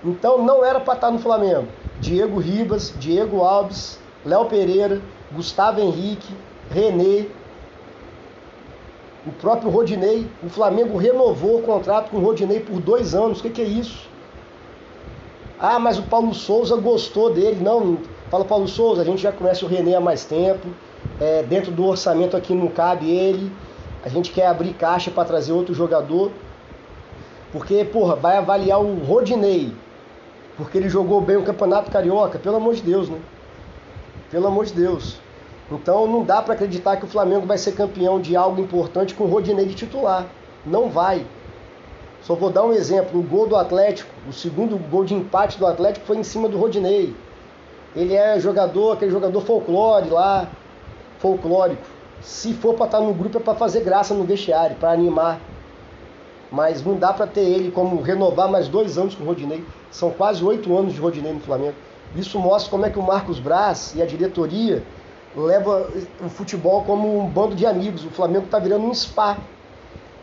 Então 0.05 0.45
não 0.45 0.65
era 0.65 0.81
para 0.81 0.95
estar 0.95 1.11
no 1.11 1.19
Flamengo. 1.19 1.67
Diego 2.01 2.39
Ribas, 2.39 2.95
Diego 2.99 3.43
Alves, 3.43 3.99
Léo 4.25 4.45
Pereira, 4.45 5.01
Gustavo 5.33 5.81
Henrique, 5.81 6.33
René, 6.71 7.27
o 9.27 9.33
próprio 9.33 9.71
Rodinei. 9.71 10.27
O 10.43 10.49
Flamengo 10.49 10.97
renovou 10.97 11.59
o 11.59 11.63
contrato 11.63 12.11
com 12.11 12.19
o 12.19 12.21
Rodinei 12.21 12.61
por 12.61 12.81
dois 12.81 13.15
anos. 13.15 13.41
O 13.41 13.43
que, 13.43 13.51
que 13.51 13.63
é 13.63 13.67
isso? 13.67 14.09
Ah, 15.59 15.79
mas 15.79 15.99
o 15.99 16.03
Paulo 16.03 16.33
Souza 16.33 16.77
gostou 16.77 17.33
dele. 17.33 17.59
Não, 17.61 17.99
fala 18.31 18.45
Paulo 18.45 18.69
Souza, 18.69 19.03
a 19.03 19.05
gente 19.05 19.21
já 19.21 19.33
conhece 19.33 19.65
o 19.65 19.69
René 19.69 19.97
há 19.97 20.01
mais 20.01 20.25
tempo. 20.25 20.69
É, 21.21 21.43
dentro 21.43 21.73
do 21.73 21.85
orçamento 21.85 22.37
aqui 22.37 22.55
não 22.55 22.69
cabe 22.69 23.11
ele. 23.11 23.53
A 24.05 24.09
gente 24.09 24.31
quer 24.31 24.47
abrir 24.47 24.73
caixa 24.75 25.11
para 25.11 25.25
trazer 25.25 25.53
outro 25.53 25.75
jogador. 25.75 26.31
Porque, 27.53 27.85
porra, 27.85 28.15
vai 28.15 28.37
avaliar 28.37 28.81
o 28.81 28.95
Rodinei. 29.05 29.73
Porque 30.59 30.77
ele 30.77 30.89
jogou 30.89 31.21
bem 31.21 31.37
o 31.37 31.45
Campeonato 31.45 31.91
Carioca. 31.91 32.39
Pelo 32.39 32.57
amor 32.57 32.75
de 32.75 32.83
Deus, 32.83 33.09
né? 33.09 33.19
Pelo 34.31 34.49
amor 34.49 34.67
de 34.67 34.75
Deus. 34.75 35.17
Então 35.71 36.07
não 36.07 36.25
dá 36.25 36.43
para 36.43 36.55
acreditar 36.55 36.97
que 36.97 37.05
o 37.05 37.09
Flamengo 37.09 37.47
vai 37.47 37.57
ser 37.57 37.73
campeão 37.73 38.21
de 38.21 38.35
algo 38.35 38.61
importante 38.61 39.15
com 39.15 39.25
o 39.25 39.29
Rodinei 39.29 39.67
de 39.67 39.75
titular. 39.75 40.27
Não 40.67 40.91
vai. 40.91 41.25
Só 42.23 42.35
vou 42.35 42.51
dar 42.51 42.65
um 42.65 42.73
exemplo. 42.73 43.21
O 43.21 43.23
gol 43.23 43.47
do 43.47 43.55
Atlético, 43.55 44.11
o 44.29 44.33
segundo 44.33 44.77
gol 44.91 45.05
de 45.05 45.15
empate 45.15 45.59
do 45.59 45.67
Atlético 45.67 46.05
foi 46.05 46.17
em 46.17 46.25
cima 46.25 46.49
do 46.49 46.59
Rodinei. 46.59 47.15
Ele 47.95 48.15
é 48.15 48.39
jogador, 48.41 48.93
aquele 48.93 49.11
jogador 49.11 49.41
folclore 49.43 50.11
lá, 50.11 50.49
folclórico. 51.21 51.83
Se 52.21 52.53
for 52.53 52.75
para 52.75 52.87
estar 52.87 52.99
tá 52.99 53.05
no 53.05 53.15
grupo 53.15 53.39
é 53.39 53.41
para 53.41 53.55
fazer 53.55 53.81
graça 53.81 54.13
no 54.13 54.25
vestiário, 54.25 54.77
para 54.77 54.91
animar. 54.91 55.39
Mas 56.51 56.83
não 56.85 56.97
dá 56.97 57.13
para 57.13 57.27
ter 57.27 57.43
ele 57.43 57.71
como 57.71 58.01
renovar 58.01 58.49
mais 58.49 58.69
dois 58.69 58.97
anos 58.97 59.15
com 59.15 59.23
o 59.23 59.27
Rodinei. 59.27 59.65
São 59.91 60.11
quase 60.11 60.43
oito 60.45 60.77
anos 60.77 60.95
de 60.95 61.01
Rodinei 61.01 61.33
no 61.33 61.41
Flamengo. 61.41 61.75
Isso 62.15 62.39
mostra 62.39 62.71
como 62.71 62.87
é 62.87 62.91
que 62.91 62.99
o 62.99 63.03
Marcos 63.03 63.39
Braz 63.39 63.95
e 63.95 64.03
a 64.03 64.07
diretoria 64.07 64.83
leva 65.37 65.91
o 66.25 66.29
futebol 66.29 66.83
como 66.85 67.19
um 67.19 67.29
bando 67.29 67.55
de 67.55 67.67
amigos. 67.67 68.05
O 68.05 68.11
Flamengo 68.11 68.47
está 68.47 68.59
virando 68.59 68.87
um 68.87 68.95
spa. 68.95 69.39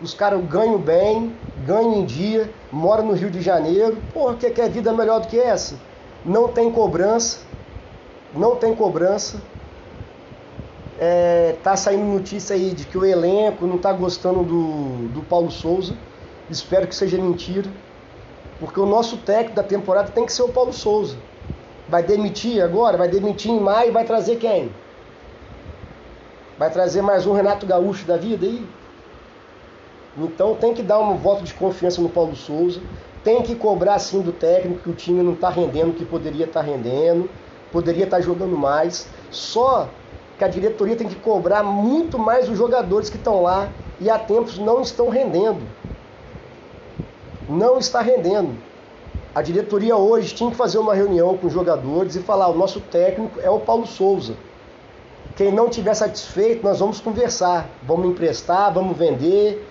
Os 0.01 0.13
caras 0.13 0.43
ganham 0.45 0.77
bem, 0.77 1.33
ganham 1.65 1.95
em 1.95 2.05
dia, 2.05 2.49
moram 2.71 3.05
no 3.05 3.13
Rio 3.13 3.29
de 3.29 3.41
Janeiro. 3.41 3.97
Porra, 4.13 4.35
que 4.35 4.59
é 4.59 4.67
vida 4.67 4.91
melhor 4.91 5.21
do 5.21 5.27
que 5.27 5.39
essa? 5.39 5.75
Não 6.25 6.47
tem 6.47 6.71
cobrança, 6.71 7.39
não 8.33 8.55
tem 8.55 8.75
cobrança. 8.75 9.41
É, 10.97 11.55
tá 11.63 11.75
saindo 11.75 12.05
notícia 12.05 12.55
aí 12.55 12.71
de 12.71 12.85
que 12.85 12.97
o 12.97 13.05
elenco 13.05 13.67
não 13.67 13.75
está 13.75 13.91
gostando 13.93 14.43
do, 14.43 15.07
do 15.09 15.21
Paulo 15.21 15.51
Souza. 15.51 15.95
Espero 16.49 16.87
que 16.87 16.95
seja 16.95 17.17
mentira. 17.17 17.69
Porque 18.59 18.79
o 18.79 18.85
nosso 18.85 19.17
técnico 19.17 19.55
da 19.55 19.63
temporada 19.63 20.11
tem 20.11 20.25
que 20.25 20.31
ser 20.31 20.43
o 20.43 20.49
Paulo 20.49 20.71
Souza. 20.71 21.17
Vai 21.89 22.03
demitir 22.03 22.63
agora? 22.63 22.97
Vai 22.97 23.07
demitir 23.07 23.51
em 23.51 23.59
maio 23.59 23.89
e 23.89 23.91
vai 23.91 24.05
trazer 24.05 24.37
quem? 24.37 24.71
Vai 26.57 26.71
trazer 26.71 27.01
mais 27.01 27.25
um 27.25 27.33
Renato 27.33 27.65
Gaúcho 27.65 28.05
da 28.05 28.15
vida 28.15 28.45
aí? 28.45 28.65
Então 30.17 30.55
tem 30.55 30.73
que 30.73 30.81
dar 30.81 30.99
um 30.99 31.17
voto 31.17 31.43
de 31.43 31.53
confiança 31.53 32.01
no 32.01 32.09
Paulo 32.09 32.35
Souza. 32.35 32.79
Tem 33.23 33.41
que 33.41 33.55
cobrar 33.55 33.99
sim 33.99 34.21
do 34.21 34.31
técnico 34.31 34.83
que 34.83 34.89
o 34.89 34.93
time 34.93 35.21
não 35.21 35.33
está 35.33 35.49
rendendo 35.49 35.89
o 35.89 35.93
que 35.93 36.05
poderia 36.05 36.45
estar 36.45 36.61
tá 36.61 36.65
rendendo, 36.65 37.29
poderia 37.71 38.05
estar 38.05 38.17
tá 38.17 38.23
jogando 38.23 38.55
mais. 38.55 39.09
Só 39.29 39.89
que 40.37 40.43
a 40.45 40.47
diretoria 40.47 40.95
tem 40.95 41.07
que 41.07 41.15
cobrar 41.15 41.63
muito 41.63 42.17
mais 42.17 42.47
os 42.47 42.57
jogadores 42.57 43.09
que 43.09 43.17
estão 43.17 43.41
lá 43.41 43.69
e 43.99 44.09
há 44.09 44.17
tempos 44.17 44.57
não 44.57 44.81
estão 44.81 45.09
rendendo. 45.09 45.61
Não 47.55 47.77
está 47.77 48.01
rendendo. 48.01 48.53
A 49.33 49.41
diretoria 49.41 49.95
hoje 49.95 50.35
tinha 50.35 50.51
que 50.51 50.57
fazer 50.57 50.77
uma 50.77 50.93
reunião 50.93 51.37
com 51.37 51.47
os 51.47 51.53
jogadores 51.53 52.15
e 52.15 52.19
falar: 52.19 52.49
o 52.49 52.57
nosso 52.57 52.81
técnico 52.81 53.39
é 53.39 53.49
o 53.49 53.59
Paulo 53.59 53.87
Souza. 53.87 54.35
Quem 55.37 55.53
não 55.53 55.69
tiver 55.69 55.93
satisfeito, 55.93 56.63
nós 56.63 56.79
vamos 56.79 56.99
conversar. 56.99 57.69
Vamos 57.83 58.07
emprestar, 58.07 58.73
vamos 58.73 58.97
vender, 58.97 59.65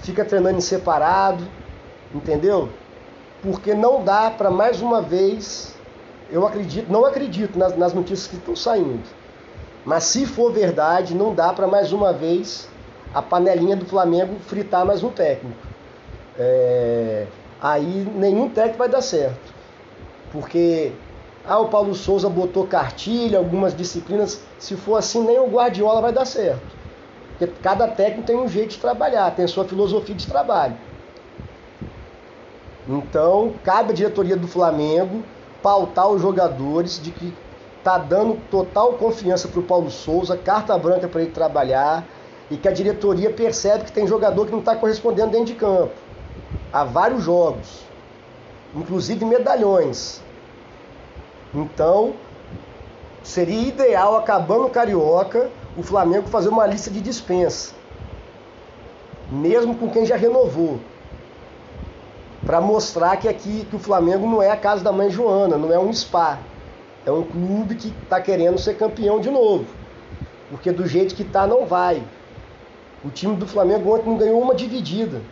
fica 0.00 0.24
treinando 0.24 0.58
em 0.58 0.60
separado, 0.60 1.44
entendeu? 2.12 2.68
Porque 3.40 3.72
não 3.72 4.02
dá 4.02 4.30
para 4.30 4.50
mais 4.50 4.82
uma 4.82 5.00
vez, 5.00 5.76
eu 6.30 6.44
acredito, 6.44 6.90
não 6.90 7.04
acredito 7.04 7.56
nas, 7.56 7.76
nas 7.76 7.94
notícias 7.94 8.26
que 8.26 8.36
estão 8.36 8.56
saindo. 8.56 9.04
Mas 9.84 10.04
se 10.04 10.26
for 10.26 10.52
verdade, 10.52 11.14
não 11.14 11.32
dá 11.32 11.52
para 11.52 11.68
mais 11.68 11.92
uma 11.92 12.12
vez 12.12 12.68
a 13.14 13.22
panelinha 13.22 13.76
do 13.76 13.86
Flamengo 13.86 14.40
fritar 14.40 14.84
mais 14.84 15.04
um 15.04 15.10
técnico. 15.10 15.67
É, 16.38 17.26
aí 17.60 18.06
nenhum 18.14 18.48
técnico 18.48 18.78
vai 18.78 18.88
dar 18.88 19.02
certo. 19.02 19.52
Porque 20.30 20.92
ah, 21.44 21.58
o 21.58 21.68
Paulo 21.68 21.94
Souza 21.94 22.28
botou 22.28 22.66
cartilha, 22.66 23.38
algumas 23.38 23.74
disciplinas. 23.74 24.40
Se 24.58 24.76
for 24.76 24.96
assim, 24.96 25.24
nem 25.24 25.38
o 25.38 25.48
Guardiola 25.48 26.00
vai 26.00 26.12
dar 26.12 26.24
certo. 26.24 26.76
Porque 27.36 27.52
cada 27.62 27.88
técnico 27.88 28.26
tem 28.26 28.36
um 28.36 28.48
jeito 28.48 28.70
de 28.70 28.78
trabalhar, 28.78 29.34
tem 29.34 29.44
a 29.44 29.48
sua 29.48 29.64
filosofia 29.64 30.14
de 30.14 30.26
trabalho. 30.26 30.76
Então, 32.88 33.52
cabe 33.62 33.92
à 33.92 33.94
diretoria 33.94 34.36
do 34.36 34.48
Flamengo 34.48 35.22
pautar 35.62 36.08
os 36.08 36.22
jogadores 36.22 37.00
de 37.02 37.10
que 37.10 37.34
está 37.78 37.98
dando 37.98 38.38
total 38.50 38.94
confiança 38.94 39.48
para 39.48 39.60
o 39.60 39.62
Paulo 39.62 39.90
Souza, 39.90 40.36
carta 40.36 40.76
branca 40.78 41.08
para 41.08 41.22
ele 41.22 41.30
trabalhar 41.30 42.04
e 42.50 42.56
que 42.56 42.68
a 42.68 42.72
diretoria 42.72 43.30
percebe 43.30 43.84
que 43.84 43.92
tem 43.92 44.06
jogador 44.06 44.46
que 44.46 44.52
não 44.52 44.60
está 44.60 44.74
correspondendo 44.74 45.30
dentro 45.30 45.46
de 45.46 45.54
campo. 45.54 45.92
Há 46.72 46.84
vários 46.84 47.24
jogos, 47.24 47.82
inclusive 48.74 49.24
medalhões. 49.24 50.20
Então, 51.54 52.12
seria 53.22 53.68
ideal, 53.68 54.16
acabando 54.16 54.66
o 54.66 54.70
Carioca, 54.70 55.50
o 55.76 55.82
Flamengo 55.82 56.28
fazer 56.28 56.50
uma 56.50 56.66
lista 56.66 56.90
de 56.90 57.00
dispensa. 57.00 57.72
Mesmo 59.30 59.74
com 59.76 59.88
quem 59.88 60.04
já 60.04 60.16
renovou. 60.16 60.78
Para 62.44 62.60
mostrar 62.60 63.16
que 63.16 63.28
aqui 63.28 63.66
que 63.68 63.76
o 63.76 63.78
Flamengo 63.78 64.26
não 64.26 64.42
é 64.42 64.50
a 64.50 64.56
casa 64.56 64.84
da 64.84 64.92
mãe 64.92 65.10
Joana, 65.10 65.56
não 65.56 65.72
é 65.72 65.78
um 65.78 65.92
spa. 65.92 66.38
É 67.06 67.10
um 67.10 67.22
clube 67.22 67.74
que 67.74 67.94
está 68.02 68.20
querendo 68.20 68.58
ser 68.58 68.76
campeão 68.76 69.20
de 69.20 69.30
novo. 69.30 69.66
Porque 70.50 70.70
do 70.70 70.86
jeito 70.86 71.14
que 71.14 71.22
está 71.22 71.46
não 71.46 71.64
vai. 71.64 72.02
O 73.04 73.10
time 73.10 73.36
do 73.36 73.46
Flamengo 73.46 73.94
ontem 73.94 74.10
não 74.10 74.18
ganhou 74.18 74.40
uma 74.40 74.54
dividida. 74.54 75.22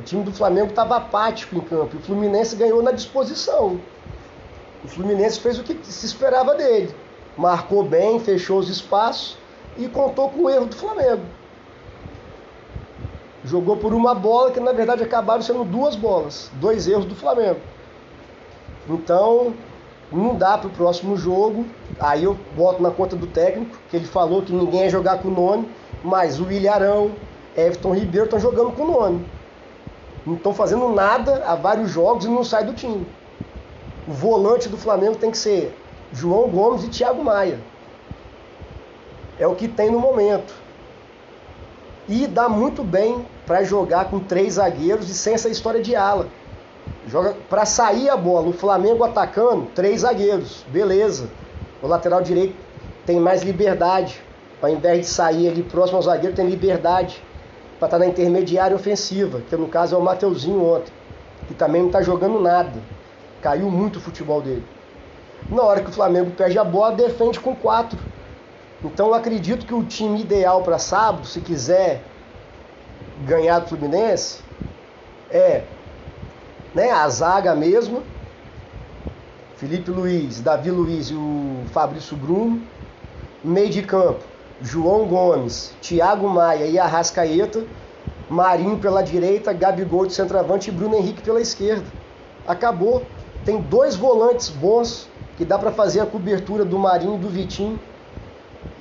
O 0.00 0.02
time 0.02 0.24
do 0.24 0.32
Flamengo 0.32 0.68
estava 0.68 0.96
apático 0.96 1.54
em 1.54 1.60
campo. 1.60 1.98
O 1.98 2.00
Fluminense 2.00 2.56
ganhou 2.56 2.82
na 2.82 2.90
disposição. 2.90 3.78
O 4.82 4.88
Fluminense 4.88 5.38
fez 5.38 5.58
o 5.58 5.62
que 5.62 5.78
se 5.84 6.06
esperava 6.06 6.54
dele. 6.54 6.94
Marcou 7.36 7.82
bem, 7.82 8.18
fechou 8.18 8.58
os 8.58 8.70
espaços 8.70 9.36
e 9.76 9.86
contou 9.88 10.30
com 10.30 10.44
o 10.44 10.50
erro 10.50 10.64
do 10.64 10.74
Flamengo. 10.74 11.22
Jogou 13.44 13.76
por 13.76 13.92
uma 13.92 14.14
bola 14.14 14.50
que 14.50 14.58
na 14.58 14.72
verdade 14.72 15.02
acabaram 15.02 15.42
sendo 15.42 15.64
duas 15.64 15.94
bolas, 15.96 16.50
dois 16.54 16.88
erros 16.88 17.04
do 17.04 17.14
Flamengo. 17.14 17.60
Então, 18.88 19.52
não 20.10 20.34
dá 20.34 20.56
para 20.56 20.68
o 20.68 20.72
próximo 20.72 21.14
jogo 21.14 21.66
Aí 22.00 22.24
eu 22.24 22.34
boto 22.56 22.82
na 22.82 22.90
conta 22.90 23.14
do 23.14 23.26
técnico, 23.26 23.78
que 23.90 23.96
ele 23.96 24.06
falou 24.06 24.40
que 24.40 24.54
ninguém 24.54 24.84
ia 24.84 24.88
jogar 24.88 25.18
com 25.18 25.28
o 25.28 25.30
nome, 25.30 25.68
mas 26.02 26.40
o 26.40 26.50
Ilharão, 26.50 27.14
Everton 27.54 27.94
Ribeiro 27.94 28.24
estão 28.24 28.40
jogando 28.40 28.72
com 28.72 28.84
o 28.84 28.90
nome. 28.90 29.39
Não 30.26 30.34
estão 30.34 30.52
fazendo 30.52 30.88
nada 30.90 31.42
há 31.46 31.54
vários 31.54 31.90
jogos 31.90 32.24
e 32.24 32.28
não 32.28 32.44
sai 32.44 32.64
do 32.64 32.74
time. 32.74 33.06
O 34.06 34.12
volante 34.12 34.68
do 34.68 34.76
Flamengo 34.76 35.16
tem 35.16 35.30
que 35.30 35.38
ser 35.38 35.76
João 36.12 36.48
Gomes 36.48 36.84
e 36.84 36.88
Thiago 36.88 37.24
Maia. 37.24 37.58
É 39.38 39.46
o 39.46 39.54
que 39.54 39.68
tem 39.68 39.90
no 39.90 39.98
momento. 39.98 40.52
E 42.08 42.26
dá 42.26 42.48
muito 42.48 42.82
bem 42.82 43.24
para 43.46 43.62
jogar 43.62 44.06
com 44.06 44.18
três 44.18 44.54
zagueiros 44.54 45.08
e 45.08 45.14
sem 45.14 45.34
essa 45.34 45.48
história 45.48 45.80
de 45.80 45.94
ala. 45.96 46.28
Joga 47.06 47.34
para 47.48 47.64
sair 47.64 48.10
a 48.10 48.16
bola, 48.16 48.48
o 48.48 48.52
Flamengo 48.52 49.04
atacando, 49.04 49.66
três 49.74 50.02
zagueiros, 50.02 50.64
beleza. 50.68 51.30
O 51.82 51.86
lateral 51.86 52.20
direito 52.20 52.54
tem 53.06 53.18
mais 53.18 53.42
liberdade. 53.42 54.22
Ao 54.60 54.68
invés 54.68 55.00
de 55.00 55.06
sair 55.06 55.48
ali 55.48 55.62
próximo 55.62 55.96
ao 55.96 56.02
zagueiro, 56.02 56.36
tem 56.36 56.46
liberdade 56.46 57.22
para 57.80 57.86
estar 57.86 57.98
tá 57.98 57.98
na 57.98 58.06
intermediária 58.06 58.76
ofensiva, 58.76 59.40
que 59.48 59.56
no 59.56 59.66
caso 59.66 59.94
é 59.96 59.98
o 59.98 60.02
Mateuzinho 60.02 60.62
ontem, 60.62 60.92
que 61.48 61.54
também 61.54 61.80
não 61.80 61.88
está 61.88 62.02
jogando 62.02 62.38
nada. 62.38 62.78
Caiu 63.40 63.70
muito 63.70 63.96
o 63.96 64.00
futebol 64.00 64.42
dele. 64.42 64.64
Na 65.50 65.62
hora 65.62 65.80
que 65.80 65.88
o 65.88 65.92
Flamengo 65.92 66.30
perde 66.32 66.58
a 66.58 66.64
bola, 66.64 66.94
defende 66.94 67.40
com 67.40 67.56
quatro. 67.56 67.98
Então 68.84 69.08
eu 69.08 69.14
acredito 69.14 69.64
que 69.64 69.72
o 69.72 69.82
time 69.82 70.20
ideal 70.20 70.62
para 70.62 70.78
sábado, 70.78 71.26
se 71.26 71.40
quiser 71.40 72.02
ganhar 73.24 73.60
do 73.60 73.68
Fluminense, 73.68 74.42
é 75.30 75.64
né, 76.74 76.90
a 76.90 77.08
zaga 77.08 77.54
mesmo, 77.54 78.02
Felipe 79.56 79.90
Luiz, 79.90 80.40
Davi 80.40 80.70
Luiz 80.70 81.08
e 81.08 81.14
o 81.14 81.64
Fabrício 81.72 82.16
Bruno. 82.16 82.62
Meio 83.42 83.70
de 83.70 83.80
campo, 83.82 84.22
João 84.62 85.06
Gomes, 85.06 85.72
Thiago 85.80 86.28
Maia 86.28 86.66
e 86.66 86.78
Arrascaeta, 86.78 87.64
Marinho 88.28 88.78
pela 88.78 89.02
direita, 89.02 89.52
Gabigol 89.52 90.06
de 90.06 90.12
centroavante 90.12 90.70
e 90.70 90.72
Bruno 90.72 90.96
Henrique 90.96 91.22
pela 91.22 91.40
esquerda. 91.40 91.86
Acabou. 92.46 93.02
Tem 93.44 93.60
dois 93.60 93.96
volantes 93.96 94.50
bons 94.50 95.08
que 95.36 95.44
dá 95.44 95.58
para 95.58 95.72
fazer 95.72 96.00
a 96.00 96.06
cobertura 96.06 96.64
do 96.64 96.78
Marinho 96.78 97.14
e 97.14 97.18
do 97.18 97.28
Vitinho. 97.28 97.80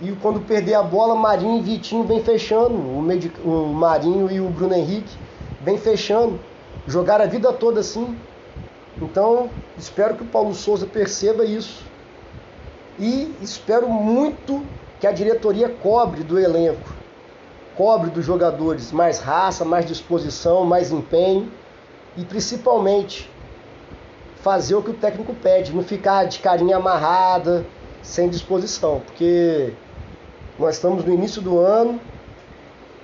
E 0.01 0.11
quando 0.21 0.41
perder 0.41 0.75
a 0.75 0.83
bola, 0.83 1.15
Marinho 1.15 1.59
e 1.59 1.61
Vitinho 1.61 2.03
vem 2.03 2.21
fechando. 2.21 2.75
O, 2.75 2.99
o 3.49 3.73
Marinho 3.73 4.29
e 4.29 4.39
o 4.39 4.49
Bruno 4.49 4.75
Henrique 4.75 5.17
vem 5.61 5.77
fechando. 5.77 6.39
Jogaram 6.85 7.23
a 7.23 7.27
vida 7.27 7.51
toda 7.53 7.79
assim. 7.79 8.17
Então, 9.01 9.49
espero 9.77 10.15
que 10.15 10.23
o 10.23 10.27
Paulo 10.27 10.53
Souza 10.53 10.85
perceba 10.85 11.45
isso. 11.45 11.83
E 12.99 13.33
espero 13.41 13.87
muito 13.87 14.61
que 14.99 15.07
a 15.07 15.11
diretoria 15.11 15.69
cobre 15.69 16.23
do 16.23 16.37
elenco, 16.37 16.93
cobre 17.75 18.09
dos 18.09 18.25
jogadores 18.25 18.91
mais 18.91 19.19
raça, 19.19 19.63
mais 19.63 19.85
disposição, 19.85 20.65
mais 20.65 20.91
empenho 20.91 21.49
e 22.17 22.25
principalmente 22.25 23.29
fazer 24.41 24.75
o 24.75 24.81
que 24.81 24.91
o 24.91 24.93
técnico 24.93 25.33
pede, 25.33 25.73
não 25.73 25.83
ficar 25.83 26.25
de 26.25 26.39
carinha 26.39 26.77
amarrada, 26.77 27.65
sem 28.01 28.29
disposição, 28.29 29.01
porque 29.05 29.73
nós 30.57 30.75
estamos 30.75 31.03
no 31.05 31.13
início 31.13 31.41
do 31.41 31.59
ano, 31.59 31.99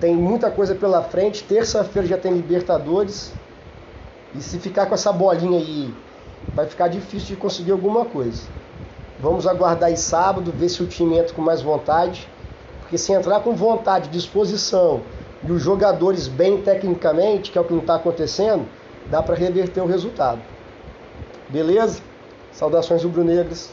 tem 0.00 0.14
muita 0.14 0.50
coisa 0.50 0.74
pela 0.74 1.02
frente, 1.02 1.44
terça-feira 1.44 2.06
já 2.06 2.18
tem 2.18 2.32
Libertadores, 2.32 3.32
e 4.34 4.40
se 4.40 4.58
ficar 4.58 4.86
com 4.86 4.94
essa 4.94 5.12
bolinha 5.12 5.58
aí, 5.58 5.94
vai 6.54 6.66
ficar 6.66 6.88
difícil 6.88 7.28
de 7.28 7.36
conseguir 7.36 7.72
alguma 7.72 8.04
coisa. 8.04 8.42
Vamos 9.18 9.46
aguardar 9.46 9.88
aí 9.88 9.96
sábado, 9.96 10.52
ver 10.52 10.68
se 10.68 10.82
o 10.82 10.86
time 10.86 11.18
entra 11.18 11.32
com 11.32 11.42
mais 11.42 11.62
vontade. 11.62 12.28
Porque 12.80 12.98
se 12.98 13.12
entrar 13.12 13.40
com 13.40 13.54
vontade, 13.54 14.08
disposição 14.08 15.02
e 15.42 15.50
os 15.50 15.62
jogadores 15.62 16.28
bem 16.28 16.62
tecnicamente, 16.62 17.50
que 17.50 17.58
é 17.58 17.60
o 17.60 17.64
que 17.64 17.72
não 17.72 17.80
está 17.80 17.96
acontecendo, 17.96 18.66
dá 19.10 19.22
para 19.22 19.34
reverter 19.34 19.80
o 19.80 19.86
resultado. 19.86 20.40
Beleza? 21.48 22.00
Saudações 22.52 23.02
rubro-negras. 23.02 23.70